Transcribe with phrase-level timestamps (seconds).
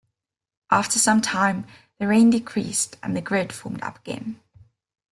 [0.71, 1.67] After some time
[1.99, 4.39] the rain decreased and the grid formed up again.